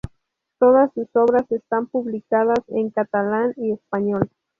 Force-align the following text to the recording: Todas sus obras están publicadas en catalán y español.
Todas 0.57 0.91
sus 0.95 1.07
obras 1.15 1.45
están 1.51 1.85
publicadas 1.85 2.57
en 2.69 2.89
catalán 2.89 3.53
y 3.55 3.71
español. 3.71 4.31